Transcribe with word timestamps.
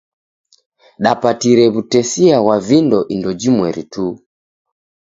Dapatire 1.03 1.65
w'utesia 1.73 2.37
ghwa 2.43 2.57
vindo 2.67 2.99
indo 3.15 3.31
jimweri 3.41 3.83
tu. 3.93 4.05